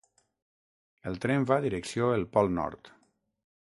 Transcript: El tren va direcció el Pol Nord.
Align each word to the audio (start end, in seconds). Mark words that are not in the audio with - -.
El 1.11 1.21
tren 1.27 1.47
va 1.53 1.59
direcció 1.67 2.11
el 2.19 2.29
Pol 2.35 2.53
Nord. 2.61 2.95